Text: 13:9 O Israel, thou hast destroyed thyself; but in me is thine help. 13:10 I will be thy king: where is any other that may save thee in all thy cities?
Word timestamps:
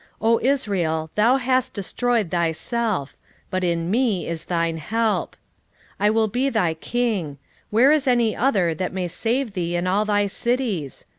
13:9 0.19 0.27
O 0.33 0.39
Israel, 0.41 1.11
thou 1.13 1.37
hast 1.37 1.75
destroyed 1.75 2.31
thyself; 2.31 3.15
but 3.51 3.63
in 3.63 3.91
me 3.91 4.27
is 4.27 4.45
thine 4.45 4.77
help. 4.77 5.35
13:10 5.99 5.99
I 5.99 6.09
will 6.09 6.27
be 6.27 6.49
thy 6.49 6.73
king: 6.73 7.37
where 7.69 7.91
is 7.91 8.07
any 8.07 8.35
other 8.35 8.73
that 8.73 8.93
may 8.93 9.07
save 9.07 9.53
thee 9.53 9.75
in 9.75 9.85
all 9.85 10.03
thy 10.03 10.25
cities? 10.25 11.05